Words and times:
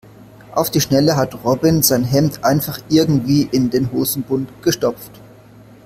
Auf 0.55 0.71
die 0.71 0.81
Schnelle 0.81 1.15
hat 1.15 1.35
Robin 1.43 1.83
sein 1.83 2.03
Hemd 2.03 2.43
einfach 2.43 2.79
irgendwie 2.89 3.43
in 3.51 3.69
den 3.69 3.91
Hosenbund 3.91 4.49
gestopft. 4.63 5.11